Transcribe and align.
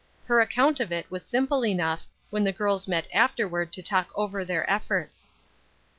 Her 0.25 0.41
account 0.41 0.79
of 0.79 0.91
it 0.91 1.11
was 1.11 1.23
simple 1.23 1.63
enough, 1.63 2.07
when 2.31 2.43
the 2.43 2.51
girls 2.51 2.87
met 2.87 3.07
afterward 3.13 3.71
to 3.73 3.83
talk 3.83 4.09
over 4.15 4.43
their 4.43 4.67
efforts. 4.67 5.29